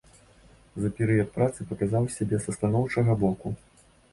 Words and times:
За 0.85 0.89
перыяд 0.99 1.29
працы 1.35 1.67
паказаў 1.73 2.09
сябе 2.17 2.37
са 2.47 2.51
станоўчага 2.59 3.11
боку. 3.25 3.47